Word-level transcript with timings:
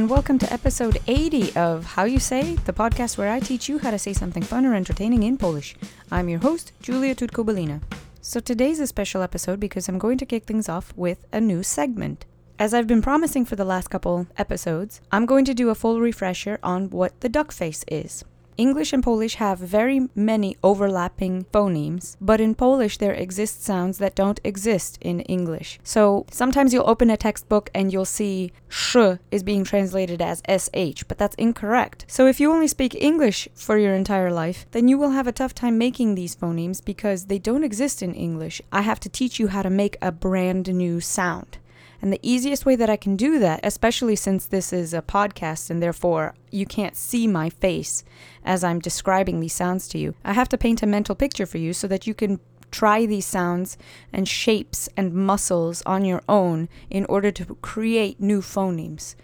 and 0.00 0.08
welcome 0.08 0.38
to 0.38 0.50
episode 0.50 0.98
80 1.08 1.54
of 1.56 1.84
How 1.84 2.04
You 2.04 2.18
Say, 2.18 2.54
the 2.64 2.72
podcast 2.72 3.18
where 3.18 3.30
I 3.30 3.38
teach 3.38 3.68
you 3.68 3.78
how 3.78 3.90
to 3.90 3.98
say 3.98 4.14
something 4.14 4.42
fun 4.42 4.64
or 4.64 4.74
entertaining 4.74 5.24
in 5.24 5.36
Polish. 5.36 5.76
I'm 6.10 6.30
your 6.30 6.38
host, 6.38 6.72
Julia 6.80 7.14
Tutko-Belina. 7.14 7.82
So 8.22 8.40
today's 8.40 8.80
a 8.80 8.86
special 8.86 9.20
episode 9.20 9.60
because 9.60 9.90
I'm 9.90 9.98
going 9.98 10.16
to 10.16 10.24
kick 10.24 10.44
things 10.44 10.70
off 10.70 10.94
with 10.96 11.26
a 11.34 11.38
new 11.38 11.62
segment. 11.62 12.24
As 12.58 12.72
I've 12.72 12.86
been 12.86 13.02
promising 13.02 13.44
for 13.44 13.56
the 13.56 13.64
last 13.66 13.88
couple 13.90 14.26
episodes, 14.38 15.02
I'm 15.12 15.26
going 15.26 15.44
to 15.44 15.52
do 15.52 15.68
a 15.68 15.74
full 15.74 16.00
refresher 16.00 16.58
on 16.62 16.88
what 16.88 17.20
the 17.20 17.28
duck 17.28 17.52
face 17.52 17.84
is. 17.86 18.24
English 18.56 18.92
and 18.92 19.02
Polish 19.02 19.36
have 19.36 19.58
very 19.58 20.08
many 20.14 20.56
overlapping 20.62 21.44
phonemes, 21.52 22.16
but 22.20 22.40
in 22.40 22.54
Polish 22.54 22.98
there 22.98 23.12
exist 23.12 23.64
sounds 23.64 23.98
that 23.98 24.14
don't 24.14 24.40
exist 24.44 24.98
in 25.00 25.20
English. 25.20 25.78
So 25.82 26.26
sometimes 26.30 26.72
you'll 26.72 26.88
open 26.88 27.10
a 27.10 27.16
textbook 27.16 27.70
and 27.74 27.92
you'll 27.92 28.04
see 28.04 28.52
sh 28.68 28.96
is 29.30 29.42
being 29.42 29.64
translated 29.64 30.20
as 30.20 30.42
sh, 30.48 31.02
but 31.08 31.18
that's 31.18 31.36
incorrect. 31.36 32.04
So 32.08 32.26
if 32.26 32.40
you 32.40 32.52
only 32.52 32.68
speak 32.68 32.94
English 32.94 33.48
for 33.54 33.78
your 33.78 33.94
entire 33.94 34.30
life, 34.30 34.66
then 34.72 34.88
you 34.88 34.98
will 34.98 35.10
have 35.10 35.26
a 35.26 35.32
tough 35.32 35.54
time 35.54 35.78
making 35.78 36.14
these 36.14 36.36
phonemes 36.36 36.84
because 36.84 37.26
they 37.26 37.38
don't 37.38 37.64
exist 37.64 38.02
in 38.02 38.14
English. 38.14 38.60
I 38.72 38.82
have 38.82 39.00
to 39.00 39.08
teach 39.08 39.38
you 39.38 39.48
how 39.48 39.62
to 39.62 39.70
make 39.70 39.96
a 40.02 40.12
brand 40.12 40.72
new 40.74 41.00
sound. 41.00 41.58
And 42.02 42.12
the 42.12 42.20
easiest 42.22 42.64
way 42.64 42.76
that 42.76 42.88
I 42.88 42.96
can 42.96 43.14
do 43.14 43.38
that, 43.38 43.60
especially 43.62 44.16
since 44.16 44.46
this 44.46 44.72
is 44.72 44.94
a 44.94 45.02
podcast 45.02 45.68
and 45.68 45.82
therefore 45.82 46.34
you 46.50 46.64
can't 46.64 46.96
see 46.96 47.26
my 47.26 47.50
face 47.50 48.04
as 48.44 48.64
I'm 48.64 48.78
describing 48.78 49.40
these 49.40 49.52
sounds 49.52 49.86
to 49.88 49.98
you, 49.98 50.14
I 50.24 50.32
have 50.32 50.48
to 50.50 50.58
paint 50.58 50.82
a 50.82 50.86
mental 50.86 51.14
picture 51.14 51.46
for 51.46 51.58
you 51.58 51.72
so 51.72 51.86
that 51.88 52.06
you 52.06 52.14
can 52.14 52.40
try 52.70 53.04
these 53.04 53.26
sounds 53.26 53.76
and 54.12 54.28
shapes 54.28 54.88
and 54.96 55.12
muscles 55.12 55.82
on 55.84 56.04
your 56.04 56.22
own 56.28 56.68
in 56.88 57.04
order 57.06 57.30
to 57.32 57.56
create 57.56 58.20
new 58.20 58.40
phonemes. 58.40 59.14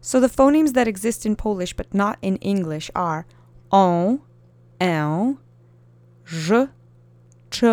So 0.00 0.20
the 0.20 0.28
phonemes 0.28 0.74
that 0.74 0.86
exist 0.86 1.26
in 1.26 1.34
Polish 1.34 1.74
but 1.74 1.92
not 1.92 2.18
in 2.22 2.36
English 2.36 2.90
are 2.94 3.26
on, 3.72 4.20
en, 4.80 5.38
ż, 6.24 6.70
ch, 7.50 7.64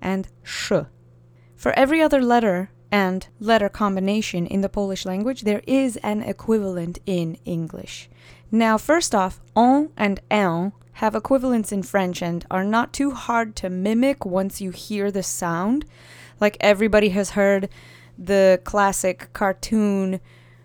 and 0.00 0.28
sh. 0.44 0.72
For 1.56 1.72
every 1.72 2.00
other 2.00 2.22
letter 2.22 2.70
and 2.90 3.26
letter 3.40 3.68
combination 3.68 4.46
in 4.46 4.60
the 4.60 4.68
Polish 4.68 5.04
language, 5.04 5.42
there 5.42 5.62
is 5.66 5.96
an 5.98 6.22
equivalent 6.22 6.98
in 7.06 7.36
English. 7.44 8.08
Now, 8.50 8.78
first 8.78 9.14
off, 9.14 9.40
on 9.54 9.90
and 9.96 10.20
un 10.30 10.72
have 10.94 11.14
equivalents 11.14 11.70
in 11.70 11.82
French 11.82 12.22
and 12.22 12.44
are 12.50 12.64
not 12.64 12.92
too 12.92 13.12
hard 13.12 13.54
to 13.56 13.70
mimic 13.70 14.24
once 14.24 14.60
you 14.60 14.70
hear 14.70 15.10
the 15.10 15.22
sound. 15.22 15.84
Like 16.40 16.56
everybody 16.60 17.10
has 17.10 17.30
heard 17.30 17.68
the 18.18 18.60
classic 18.64 19.28
cartoon 19.32 20.20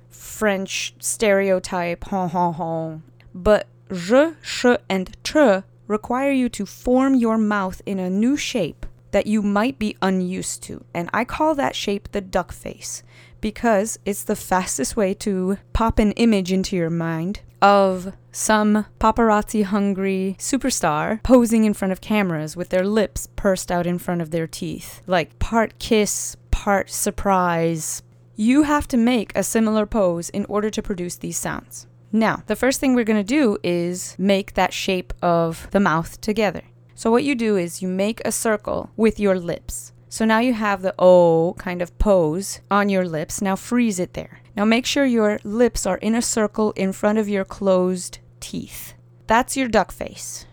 French 0.10 0.96
stereotype, 1.00 2.06
hon 2.06 2.30
hon 2.30 2.54
hon. 2.54 3.04
But 3.36 3.68
je, 3.92 4.34
sh, 4.42 4.66
and 4.90 5.16
tr 5.24 5.60
require 5.88 6.32
you 6.32 6.50
to 6.50 6.66
form 6.66 7.14
your 7.14 7.38
mouth 7.38 7.82
in 7.86 8.00
a 8.00 8.10
new 8.10 8.38
shape 8.38 8.86
that 9.14 9.28
you 9.28 9.42
might 9.42 9.80
be 9.80 9.95
unused 10.02 10.61
to. 10.64 10.83
And 10.94 11.09
I 11.14 11.23
call 11.23 11.56
that 11.56 11.75
shape 11.75 12.11
the 12.11 12.19
duck 12.19 12.52
face 12.52 13.03
because 13.39 13.97
it's 14.05 14.23
the 14.23 14.36
fastest 14.36 14.97
way 14.97 15.14
to 15.14 15.58
pop 15.72 16.00
an 16.00 16.11
image 16.14 16.52
into 16.52 16.75
your 16.75 16.89
mind 16.89 17.42
of 17.61 18.14
some 18.31 18.86
paparazzi 19.00 19.64
hungry 19.64 20.36
superstar 20.39 21.22
posing 21.23 21.64
in 21.64 21.73
front 21.73 21.92
of 21.92 22.02
cameras 22.02 22.58
with 22.58 22.70
their 22.70 22.86
lips 22.86 23.28
pursed 23.36 23.72
out 23.72 23.88
in 23.88 23.97
front 24.00 24.22
of 24.22 24.31
their 24.31 24.47
teeth, 24.47 25.02
like 25.08 25.38
part 25.39 25.77
kiss, 25.80 26.36
part 26.52 26.89
surprise. 26.89 28.02
You 28.36 28.64
have 28.64 28.88
to 28.89 28.98
make 28.98 29.31
a 29.36 29.44
similar 29.44 29.86
pose 29.86 30.30
in 30.30 30.45
order 30.45 30.70
to 30.72 30.81
produce 30.81 31.17
these 31.17 31.38
sounds. 31.38 31.86
Now, 32.11 32.44
the 32.48 32.55
first 32.55 32.80
thing 32.80 32.95
we're 32.95 33.03
going 33.03 33.23
to 33.23 33.23
do 33.23 33.58
is 33.64 34.15
make 34.17 34.54
that 34.54 34.73
shape 34.73 35.14
of 35.21 35.67
the 35.71 35.80
mouth 35.80 36.20
together. 36.21 36.64
So 36.95 37.11
what 37.11 37.23
you 37.23 37.36
do 37.36 37.58
is 37.58 37.81
you 37.81 37.87
make 37.87 38.21
a 38.23 38.31
circle 38.31 38.92
with 38.95 39.20
your 39.20 39.37
lips. 39.37 39.93
So 40.09 40.26
now 40.26 40.39
you 40.39 40.54
have 40.54 40.81
the 40.81 40.93
O 40.99 41.55
kind 41.58 41.81
of 41.81 41.98
pose 41.98 42.61
on 42.70 42.89
your 42.89 43.05
lips. 43.05 43.42
Now 43.42 43.55
freeze 43.55 43.99
it 43.99 44.14
there. 44.14 44.42
Now 44.55 44.65
make 44.65 44.86
sure 44.86 45.05
your 45.05 45.39
lips 45.43 45.86
are 45.86 45.98
in 45.98 46.15
a 46.15 46.21
circle 46.21 46.71
in 46.73 46.93
front 46.93 47.17
of 47.17 47.27
your 47.27 47.45
closed 47.45 48.20
teeth. 48.39 48.93
That's 49.26 49.58
your 49.58 49.67
duck 49.67 49.92
face. 49.92 50.45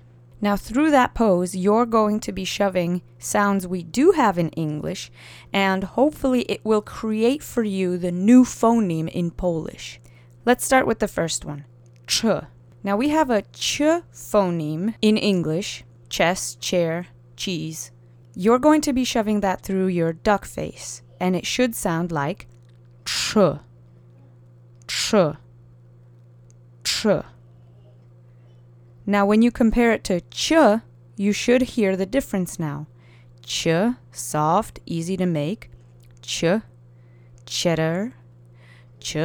Now, 0.43 0.57
through 0.57 0.91
that 0.93 1.13
pose, 1.13 1.55
you're 1.55 1.85
going 1.85 2.19
to 2.21 2.33
be 2.33 2.45
shoving 2.45 3.03
sounds 3.19 3.67
we 3.67 3.83
do 3.83 4.13
have 4.13 4.39
in 4.39 4.49
English, 4.51 5.11
and 5.53 5.85
hopefully, 5.85 6.43
it 6.43 6.65
will 6.65 6.81
create 6.81 7.43
for 7.43 7.63
you 7.63 7.99
the 7.99 8.11
new 8.11 8.45
phoneme 8.45 9.11
in 9.11 9.33
Polish. 9.33 10.01
Let's 10.47 10.65
start 10.65 10.87
with 10.87 11.01
the 11.01 11.09
first 11.09 11.45
one 11.45 11.67
ch. 12.07 12.25
Now, 12.83 12.97
we 12.97 13.11
have 13.11 13.29
a 13.29 13.43
ch 13.53 13.83
phoneme 14.15 14.95
in 15.03 15.19
English, 15.19 15.85
chest, 16.11 16.61
chair, 16.61 17.07
cheese. 17.37 17.93
You're 18.35 18.59
going 18.59 18.83
to 18.83 18.93
be 18.93 19.05
shoving 19.05 19.41
that 19.41 19.63
through 19.63 19.87
your 19.87 20.13
duck 20.13 20.45
face, 20.45 21.03
and 21.19 21.35
it 21.35 21.47
should 21.47 21.75
sound 21.75 22.13
like 22.13 22.47
ch, 23.07 23.37
ch, 24.87 25.15
ch. 26.85 27.07
Now, 29.07 29.25
when 29.25 29.43
you 29.43 29.51
compare 29.51 29.93
it 29.93 30.05
to 30.05 30.21
ch, 30.31 30.53
you 31.17 31.33
should 31.33 31.63
hear 31.63 31.97
the 31.97 32.07
difference 32.07 32.59
now. 32.59 32.87
Ch, 33.45 33.69
soft, 34.13 34.81
easy 34.87 35.17
to 35.17 35.27
make. 35.27 35.71
Ch, 36.23 36.45
cheddar, 37.47 38.15
ch, 39.01 39.17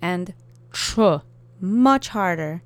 and 0.00 0.34
ch, 0.72 0.98
much 1.60 2.08
harder 2.08 2.62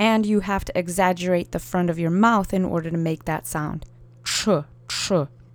and 0.00 0.24
you 0.24 0.40
have 0.40 0.64
to 0.64 0.78
exaggerate 0.78 1.52
the 1.52 1.58
front 1.58 1.90
of 1.90 1.98
your 1.98 2.10
mouth 2.10 2.54
in 2.54 2.64
order 2.64 2.90
to 2.90 2.96
make 2.96 3.26
that 3.26 3.46
sound. 3.46 3.84
Ch, 4.24 4.48
ch, 4.88 5.12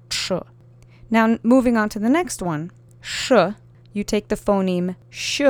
ch. 0.07 0.31
Now, 1.09 1.39
moving 1.41 1.75
on 1.75 1.89
to 1.89 1.99
the 1.99 2.09
next 2.09 2.43
one, 2.43 2.71
sh, 3.01 3.31
you 3.91 4.03
take 4.03 4.27
the 4.27 4.35
phoneme 4.35 4.97
sh 5.09 5.41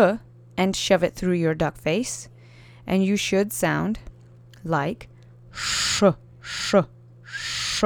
and 0.56 0.74
shove 0.74 1.04
it 1.04 1.14
through 1.14 1.34
your 1.34 1.54
duck 1.54 1.78
face, 1.78 2.30
and 2.88 3.04
you 3.04 3.18
should 3.18 3.52
sound 3.52 4.00
like 4.64 5.10
sh, 5.52 6.04
sh, 6.40 6.76
sh. 7.22 7.84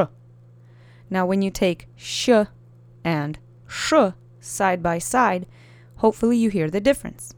Now, 1.10 1.26
when 1.26 1.42
you 1.42 1.50
take 1.50 1.88
sh 1.96 2.30
and 3.04 3.40
sh 3.68 3.94
side 4.40 4.84
by 4.84 5.00
side, 5.00 5.48
hopefully 5.96 6.38
you 6.38 6.52
hear 6.52 6.70
the 6.70 6.80
difference. 6.80 7.34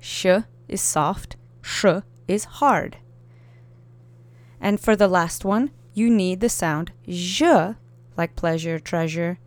Sh 0.00 0.26
is 0.66 0.80
soft, 0.80 1.36
sh 1.60 1.84
is 2.26 2.44
hard. 2.44 2.98
And 4.60 4.80
for 4.80 4.96
the 4.96 5.08
last 5.08 5.44
one, 5.44 5.70
you 5.92 6.10
need 6.10 6.40
the 6.40 6.48
sound 6.48 6.92
je, 7.08 7.74
like 8.16 8.36
pleasure, 8.36 8.78
treasure, 8.78 9.38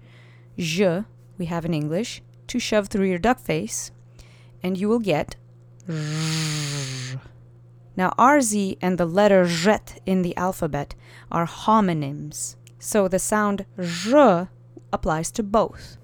je, 0.57 1.05
we 1.37 1.45
have 1.45 1.65
in 1.65 1.73
English, 1.73 2.21
to 2.47 2.59
shove 2.59 2.87
through 2.87 3.07
your 3.07 3.19
duck 3.19 3.39
face, 3.39 3.91
and 4.63 4.77
you 4.77 4.87
will 4.87 4.99
get 4.99 5.35
Now, 7.95 8.13
RZ 8.19 8.77
and 8.81 8.97
the 8.97 9.05
letter 9.05 9.45
zet 9.45 9.99
in 10.05 10.21
the 10.21 10.35
alphabet 10.37 10.93
are 11.31 11.47
homonyms, 11.47 12.55
so 12.77 13.07
the 13.07 13.19
sound 13.19 13.65
j 13.79 14.47
applies 14.93 15.31
to 15.31 15.43
both. 15.43 15.97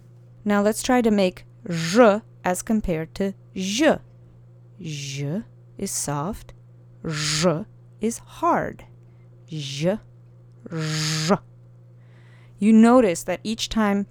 Now, 0.43 0.61
let's 0.61 0.81
try 0.81 1.01
to 1.01 1.11
make 1.11 1.45
j 1.69 2.21
as 2.43 2.61
compared 2.61 3.13
to 3.15 3.33
je. 3.53 3.99
Je 4.79 5.43
is 5.77 5.91
soft, 5.91 6.53
R 7.03 7.65
is 7.99 8.19
hard. 8.19 8.85
J, 9.47 9.99
R. 10.71 11.43
You 12.57 12.71
notice 12.73 13.23
that 13.23 13.41
each 13.43 13.67
time 13.69 14.07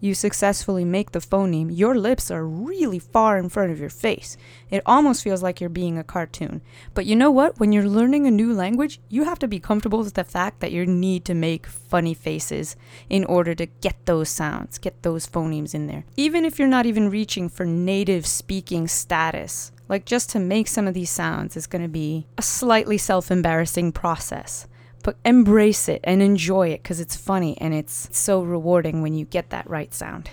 you 0.00 0.14
successfully 0.14 0.84
make 0.84 1.12
the 1.12 1.18
phoneme, 1.18 1.70
your 1.76 1.94
lips 1.94 2.30
are 2.30 2.46
really 2.46 2.98
far 2.98 3.38
in 3.38 3.48
front 3.48 3.72
of 3.72 3.80
your 3.80 3.90
face. 3.90 4.36
It 4.70 4.82
almost 4.84 5.22
feels 5.22 5.42
like 5.42 5.60
you're 5.60 5.70
being 5.70 5.98
a 5.98 6.04
cartoon. 6.04 6.60
But 6.92 7.06
you 7.06 7.16
know 7.16 7.30
what? 7.30 7.58
When 7.58 7.72
you're 7.72 7.88
learning 7.88 8.26
a 8.26 8.30
new 8.30 8.52
language, 8.52 9.00
you 9.08 9.24
have 9.24 9.38
to 9.38 9.48
be 9.48 9.60
comfortable 9.60 10.00
with 10.00 10.14
the 10.14 10.24
fact 10.24 10.60
that 10.60 10.72
you 10.72 10.84
need 10.84 11.24
to 11.24 11.34
make 11.34 11.66
funny 11.66 12.14
faces 12.14 12.76
in 13.08 13.24
order 13.24 13.54
to 13.54 13.66
get 13.66 13.96
those 14.04 14.28
sounds, 14.28 14.78
get 14.78 15.02
those 15.02 15.26
phonemes 15.26 15.74
in 15.74 15.86
there. 15.86 16.04
Even 16.16 16.44
if 16.44 16.58
you're 16.58 16.68
not 16.68 16.86
even 16.86 17.10
reaching 17.10 17.48
for 17.48 17.64
native 17.64 18.26
speaking 18.26 18.86
status, 18.88 19.72
like 19.88 20.04
just 20.04 20.30
to 20.30 20.38
make 20.38 20.68
some 20.68 20.86
of 20.86 20.94
these 20.94 21.10
sounds 21.10 21.56
is 21.56 21.66
going 21.66 21.82
to 21.82 21.88
be 21.88 22.26
a 22.38 22.42
slightly 22.42 22.98
self 22.98 23.30
embarrassing 23.30 23.92
process. 23.92 24.66
But 25.04 25.16
embrace 25.24 25.88
it 25.88 26.00
and 26.02 26.20
enjoy 26.20 26.70
it 26.70 26.82
because 26.82 26.98
it's 26.98 27.14
funny 27.14 27.56
and 27.60 27.72
it's 27.72 28.08
so 28.10 28.42
rewarding 28.42 29.02
when 29.02 29.14
you 29.14 29.26
get 29.26 29.50
that 29.50 29.70
right 29.70 29.94
sound. 29.94 30.30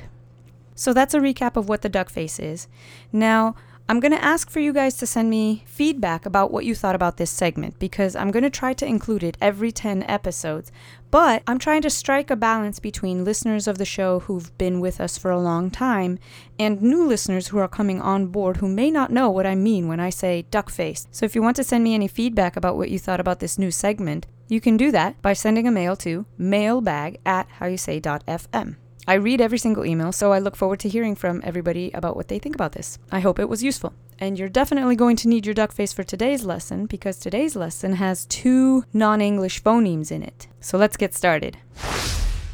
So 0.73 0.93
that's 0.93 1.13
a 1.13 1.19
recap 1.19 1.55
of 1.55 1.69
what 1.69 1.83
the 1.83 1.89
duck 1.89 2.09
face 2.09 2.39
is. 2.39 2.67
Now, 3.11 3.53
I'm 3.91 3.99
going 3.99 4.13
to 4.13 4.23
ask 4.23 4.49
for 4.49 4.61
you 4.61 4.71
guys 4.71 4.95
to 4.97 5.05
send 5.05 5.29
me 5.29 5.63
feedback 5.67 6.25
about 6.25 6.49
what 6.49 6.63
you 6.63 6.73
thought 6.73 6.95
about 6.95 7.17
this 7.17 7.29
segment 7.29 7.77
because 7.77 8.15
I'm 8.15 8.31
going 8.31 8.43
to 8.43 8.49
try 8.49 8.73
to 8.73 8.85
include 8.85 9.21
it 9.21 9.37
every 9.41 9.71
10 9.73 10.03
episodes. 10.03 10.71
But 11.09 11.43
I'm 11.45 11.59
trying 11.59 11.81
to 11.81 11.89
strike 11.89 12.31
a 12.31 12.37
balance 12.37 12.79
between 12.79 13.25
listeners 13.25 13.67
of 13.67 13.77
the 13.77 13.85
show 13.85 14.21
who've 14.21 14.57
been 14.57 14.79
with 14.79 15.01
us 15.01 15.17
for 15.17 15.29
a 15.29 15.41
long 15.41 15.69
time 15.69 16.19
and 16.57 16.81
new 16.81 17.05
listeners 17.05 17.49
who 17.49 17.57
are 17.57 17.67
coming 17.67 17.99
on 17.99 18.27
board 18.27 18.57
who 18.57 18.69
may 18.69 18.89
not 18.89 19.11
know 19.11 19.29
what 19.29 19.45
I 19.45 19.55
mean 19.55 19.89
when 19.89 19.99
I 19.99 20.09
say 20.09 20.43
duck 20.51 20.69
face. 20.69 21.05
So 21.11 21.25
if 21.25 21.35
you 21.35 21.41
want 21.41 21.57
to 21.57 21.63
send 21.65 21.83
me 21.83 21.93
any 21.93 22.07
feedback 22.07 22.55
about 22.55 22.77
what 22.77 22.89
you 22.89 22.97
thought 22.97 23.19
about 23.19 23.41
this 23.41 23.59
new 23.59 23.71
segment, 23.71 24.25
you 24.51 24.59
can 24.59 24.75
do 24.75 24.91
that 24.91 25.21
by 25.21 25.31
sending 25.31 25.65
a 25.65 25.71
mail 25.71 25.95
to 25.95 26.25
mailbag 26.37 27.21
at 27.25 27.47
howyousay.fm. 27.59 28.75
I 29.07 29.13
read 29.13 29.39
every 29.39 29.57
single 29.57 29.85
email, 29.85 30.11
so 30.11 30.33
I 30.33 30.39
look 30.39 30.57
forward 30.57 30.81
to 30.81 30.89
hearing 30.89 31.15
from 31.15 31.41
everybody 31.45 31.89
about 31.93 32.17
what 32.17 32.27
they 32.27 32.37
think 32.37 32.53
about 32.53 32.73
this. 32.73 32.99
I 33.09 33.21
hope 33.21 33.39
it 33.39 33.47
was 33.47 33.63
useful. 33.63 33.93
And 34.19 34.37
you're 34.37 34.49
definitely 34.49 34.97
going 34.97 35.15
to 35.17 35.29
need 35.29 35.45
your 35.45 35.55
duck 35.55 35.71
face 35.71 35.93
for 35.93 36.03
today's 36.03 36.43
lesson 36.43 36.85
because 36.85 37.17
today's 37.17 37.55
lesson 37.55 37.93
has 37.93 38.25
two 38.25 38.83
non 38.91 39.21
English 39.21 39.63
phonemes 39.63 40.11
in 40.11 40.21
it. 40.21 40.49
So 40.59 40.77
let's 40.77 40.97
get 40.97 41.15
started. 41.15 41.57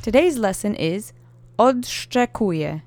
Today's 0.04 0.38
lesson 0.38 0.76
is 0.76 1.14
odszczekuję, 1.58 2.82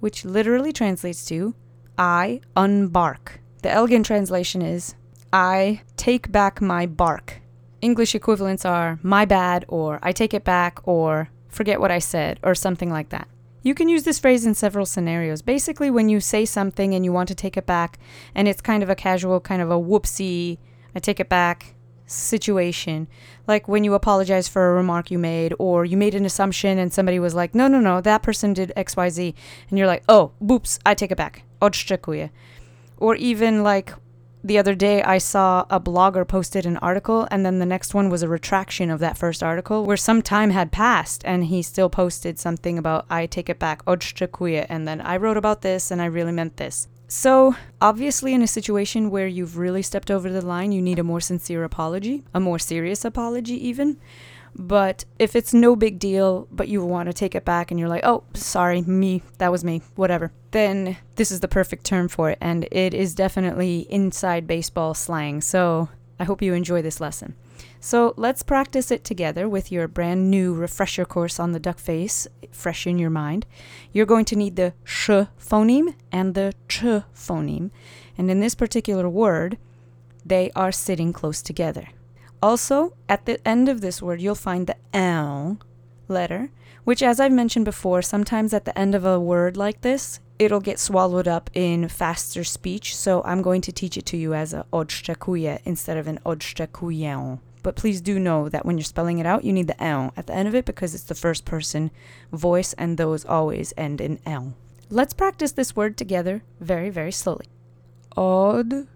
which 0.00 0.24
literally 0.24 0.72
translates 0.72 1.24
to 1.26 1.54
I 1.96 2.40
unbark. 2.56 3.38
The 3.62 3.70
elegant 3.70 4.04
translation 4.04 4.62
is 4.62 4.96
I 5.32 5.82
take 5.96 6.32
back 6.32 6.60
my 6.60 6.86
bark. 6.86 7.40
English 7.80 8.14
equivalents 8.14 8.64
are 8.64 8.98
my 9.02 9.24
bad 9.24 9.64
or 9.68 9.98
I 10.02 10.12
take 10.12 10.34
it 10.34 10.44
back 10.44 10.80
or 10.84 11.30
forget 11.48 11.80
what 11.80 11.90
I 11.90 11.98
said, 11.98 12.38
or 12.42 12.54
something 12.54 12.90
like 12.90 13.08
that. 13.08 13.26
You 13.62 13.74
can 13.74 13.88
use 13.88 14.04
this 14.04 14.18
phrase 14.18 14.46
in 14.46 14.54
several 14.54 14.86
scenarios. 14.86 15.42
Basically, 15.42 15.90
when 15.90 16.08
you 16.08 16.20
say 16.20 16.44
something 16.44 16.94
and 16.94 17.04
you 17.04 17.12
want 17.12 17.28
to 17.28 17.34
take 17.34 17.56
it 17.56 17.66
back, 17.66 17.98
and 18.34 18.46
it's 18.46 18.60
kind 18.60 18.82
of 18.82 18.90
a 18.90 18.94
casual, 18.94 19.40
kind 19.40 19.60
of 19.60 19.70
a 19.70 19.74
whoopsie, 19.74 20.58
I 20.94 21.00
take 21.00 21.20
it 21.20 21.28
back 21.28 21.74
situation. 22.06 23.08
Like 23.46 23.68
when 23.68 23.84
you 23.84 23.94
apologize 23.94 24.48
for 24.48 24.70
a 24.70 24.74
remark 24.74 25.10
you 25.10 25.18
made, 25.18 25.54
or 25.58 25.84
you 25.84 25.96
made 25.96 26.14
an 26.14 26.24
assumption 26.24 26.78
and 26.78 26.92
somebody 26.92 27.18
was 27.18 27.34
like, 27.34 27.54
no, 27.54 27.68
no, 27.68 27.80
no, 27.80 28.00
that 28.00 28.22
person 28.22 28.52
did 28.52 28.72
XYZ. 28.76 29.34
And 29.68 29.78
you're 29.78 29.88
like, 29.88 30.04
oh, 30.08 30.32
whoops, 30.38 30.78
I 30.86 30.94
take 30.94 31.10
it 31.10 31.16
back. 31.16 31.42
Or 31.60 33.16
even 33.16 33.62
like 33.62 33.92
the 34.44 34.58
other 34.58 34.74
day 34.74 35.02
I 35.02 35.18
saw 35.18 35.66
a 35.68 35.80
blogger 35.80 36.26
posted 36.26 36.64
an 36.64 36.76
article 36.78 37.26
and 37.30 37.44
then 37.44 37.58
the 37.58 37.66
next 37.66 37.94
one 37.94 38.08
was 38.08 38.22
a 38.22 38.28
retraction 38.28 38.90
of 38.90 39.00
that 39.00 39.18
first 39.18 39.42
article 39.42 39.84
where 39.84 39.96
some 39.96 40.22
time 40.22 40.50
had 40.50 40.70
passed 40.70 41.22
and 41.24 41.46
he 41.46 41.62
still 41.62 41.90
posted 41.90 42.38
something 42.38 42.78
about 42.78 43.06
I 43.10 43.26
take 43.26 43.48
it 43.48 43.58
back 43.58 43.84
odszczekuję 43.84 44.66
and 44.68 44.86
then 44.86 45.00
I 45.00 45.16
wrote 45.16 45.36
about 45.36 45.62
this 45.62 45.90
and 45.90 46.00
I 46.00 46.06
really 46.06 46.32
meant 46.32 46.56
this. 46.56 46.88
So, 47.10 47.56
obviously 47.80 48.34
in 48.34 48.42
a 48.42 48.46
situation 48.46 49.10
where 49.10 49.26
you've 49.26 49.56
really 49.56 49.82
stepped 49.82 50.10
over 50.10 50.30
the 50.30 50.44
line, 50.44 50.72
you 50.72 50.82
need 50.82 50.98
a 50.98 51.04
more 51.04 51.20
sincere 51.20 51.64
apology, 51.64 52.22
a 52.34 52.40
more 52.40 52.58
serious 52.58 53.04
apology 53.04 53.54
even. 53.66 53.98
But 54.54 55.04
if 55.18 55.34
it's 55.34 55.54
no 55.54 55.74
big 55.74 55.98
deal, 55.98 56.48
but 56.50 56.68
you 56.68 56.84
want 56.84 57.06
to 57.06 57.12
take 57.12 57.34
it 57.34 57.44
back 57.44 57.70
and 57.70 57.80
you're 57.80 57.88
like, 57.88 58.04
oh, 58.04 58.24
sorry, 58.34 58.82
me, 58.82 59.22
that 59.38 59.50
was 59.50 59.64
me, 59.64 59.82
whatever, 59.94 60.32
then 60.50 60.96
this 61.16 61.30
is 61.30 61.40
the 61.40 61.48
perfect 61.48 61.84
term 61.84 62.08
for 62.08 62.30
it. 62.30 62.38
And 62.40 62.68
it 62.70 62.94
is 62.94 63.14
definitely 63.14 63.86
inside 63.90 64.46
baseball 64.46 64.94
slang. 64.94 65.40
So 65.40 65.88
I 66.18 66.24
hope 66.24 66.42
you 66.42 66.54
enjoy 66.54 66.82
this 66.82 67.00
lesson. 67.00 67.34
So 67.80 68.14
let's 68.16 68.42
practice 68.42 68.90
it 68.90 69.04
together 69.04 69.48
with 69.48 69.70
your 69.70 69.86
brand 69.86 70.30
new 70.30 70.54
refresher 70.54 71.04
course 71.04 71.38
on 71.38 71.52
the 71.52 71.60
duck 71.60 71.78
face, 71.78 72.26
fresh 72.50 72.86
in 72.86 72.98
your 72.98 73.10
mind. 73.10 73.46
You're 73.92 74.06
going 74.06 74.24
to 74.26 74.36
need 74.36 74.56
the 74.56 74.74
sh 74.84 75.10
phoneme 75.38 75.94
and 76.10 76.34
the 76.34 76.54
ch 76.68 76.82
phoneme. 77.14 77.70
And 78.16 78.30
in 78.30 78.40
this 78.40 78.54
particular 78.54 79.08
word, 79.08 79.58
they 80.24 80.50
are 80.56 80.72
sitting 80.72 81.12
close 81.12 81.40
together. 81.40 81.88
Also, 82.42 82.94
at 83.08 83.26
the 83.26 83.46
end 83.46 83.68
of 83.68 83.80
this 83.80 84.02
word, 84.02 84.20
you'll 84.20 84.34
find 84.34 84.66
the 84.66 84.76
L 84.92 85.58
letter, 86.08 86.50
which, 86.84 87.02
as 87.02 87.20
I've 87.20 87.32
mentioned 87.32 87.64
before, 87.64 88.02
sometimes 88.02 88.52
at 88.52 88.64
the 88.64 88.76
end 88.78 88.94
of 88.94 89.04
a 89.04 89.20
word 89.20 89.56
like 89.56 89.82
this, 89.82 90.20
it'll 90.38 90.60
get 90.60 90.78
swallowed 90.78 91.26
up 91.26 91.50
in 91.54 91.88
faster 91.88 92.44
speech. 92.44 92.96
So 92.96 93.22
I'm 93.24 93.42
going 93.42 93.60
to 93.62 93.72
teach 93.72 93.96
it 93.96 94.06
to 94.06 94.16
you 94.16 94.34
as 94.34 94.54
a 94.54 94.64
odszczekuję 94.72 95.58
instead 95.64 95.96
of 95.96 96.06
an 96.06 96.18
odszczekuję. 96.24 97.38
But 97.62 97.76
please 97.76 98.00
do 98.00 98.18
know 98.18 98.48
that 98.48 98.64
when 98.64 98.78
you're 98.78 98.84
spelling 98.84 99.18
it 99.18 99.26
out, 99.26 99.44
you 99.44 99.52
need 99.52 99.66
the 99.66 99.82
L 99.82 100.12
at 100.16 100.26
the 100.26 100.34
end 100.34 100.48
of 100.48 100.54
it 100.54 100.64
because 100.64 100.94
it's 100.94 101.04
the 101.04 101.14
first 101.14 101.44
person 101.44 101.90
voice 102.32 102.72
and 102.74 102.96
those 102.96 103.24
always 103.24 103.74
end 103.76 104.00
in 104.00 104.20
L. 104.24 104.54
Let's 104.90 105.12
practice 105.12 105.52
this 105.52 105.76
word 105.76 105.98
together 105.98 106.42
very, 106.60 106.88
very 106.90 107.12
slowly. 107.12 107.46
Odszczekuję. 108.16 108.88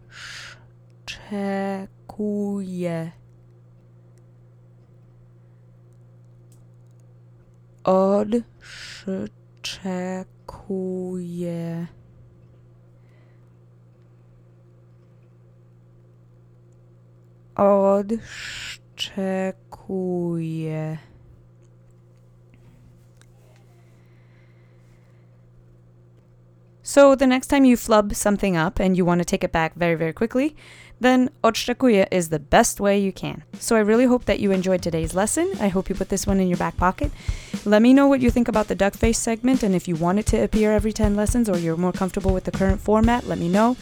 Odszczekuję. 17.56 18.22
So 26.82 27.16
the 27.16 27.26
next 27.26 27.46
time 27.46 27.64
you 27.64 27.76
flub 27.76 28.14
something 28.14 28.56
up 28.56 28.78
and 28.80 28.96
you 28.96 29.06
want 29.06 29.20
to 29.20 29.24
take 29.24 29.44
it 29.44 29.52
back 29.52 29.74
very, 29.76 29.94
very 29.94 30.12
quickly, 30.12 30.54
then 31.02 31.30
odszczekuję 31.42 32.06
is 32.10 32.28
the 32.28 32.38
best 32.38 32.80
way 32.80 33.04
you 33.04 33.12
can. 33.12 33.42
So 33.58 33.76
I 33.76 33.80
really 33.80 34.06
hope 34.06 34.24
that 34.24 34.40
you 34.40 34.52
enjoyed 34.52 34.82
today's 34.82 35.14
lesson. 35.14 35.46
I 35.60 35.68
hope 35.68 35.90
you 35.90 35.98
put 35.98 36.08
this 36.08 36.26
one 36.26 36.40
in 36.40 36.48
your 36.48 36.58
back 36.58 36.76
pocket. 36.76 37.10
Let 37.64 37.82
me 37.82 37.92
know 37.92 38.08
what 38.08 38.20
you 38.20 38.30
think 38.30 38.48
about 38.48 38.68
the 38.68 38.74
duck 38.74 38.94
face 38.94 39.18
segment 39.18 39.62
and 39.62 39.74
if 39.74 39.88
you 39.88 39.96
want 39.96 40.18
it 40.18 40.26
to 40.26 40.42
appear 40.42 40.72
every 40.72 40.92
10 40.92 41.16
lessons 41.16 41.48
or 41.48 41.58
you're 41.58 41.76
more 41.76 41.92
comfortable 41.92 42.32
with 42.34 42.44
the 42.44 42.50
current 42.50 42.80
format, 42.80 43.26
let 43.26 43.38
me 43.38 43.48
know. 43.48 43.76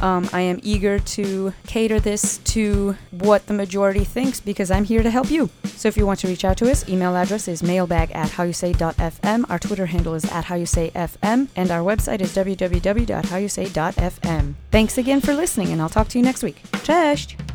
Um, 0.00 0.28
I 0.32 0.40
am 0.40 0.58
eager 0.62 0.98
to 0.98 1.52
cater 1.66 2.00
this 2.00 2.38
to 2.38 2.96
what 3.10 3.46
the 3.46 3.52
majority 3.54 4.04
thinks 4.04 4.40
because 4.40 4.70
I'm 4.70 4.84
here 4.84 5.02
to 5.02 5.10
help 5.10 5.30
you. 5.30 5.50
So 5.64 5.88
if 5.88 5.96
you 5.96 6.06
want 6.06 6.20
to 6.20 6.28
reach 6.28 6.44
out 6.44 6.56
to 6.58 6.70
us, 6.70 6.88
email 6.88 7.16
address 7.16 7.48
is 7.48 7.62
mailbag 7.62 8.12
at 8.12 8.30
howyousay.fm. 8.30 9.50
Our 9.50 9.58
Twitter 9.58 9.86
handle 9.86 10.14
is 10.14 10.24
at 10.26 10.44
howyousayfm, 10.46 11.48
and 11.56 11.70
our 11.70 11.80
website 11.80 12.20
is 12.20 12.34
www.howyousay.fm. 12.34 14.54
Thanks 14.70 14.98
again 14.98 15.20
for 15.20 15.34
listening, 15.34 15.72
and 15.72 15.82
I'll 15.82 15.88
talk 15.88 16.08
to 16.08 16.18
you 16.18 16.24
next 16.24 16.42
week. 16.42 16.62
Cześć! 16.82 17.51